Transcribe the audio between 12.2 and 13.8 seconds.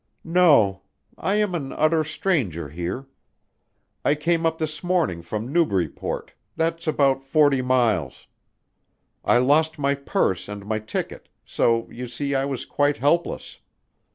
I was quite helpless.